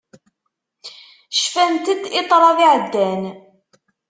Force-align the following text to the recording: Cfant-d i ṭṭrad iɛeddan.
Cfant-d 1.37 1.85
i 2.19 2.21
ṭṭrad 2.25 2.59
iɛeddan. 2.65 3.23